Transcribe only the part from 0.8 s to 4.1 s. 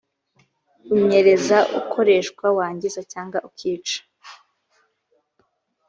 unyereza ukoresha wangiza cyangwa ukica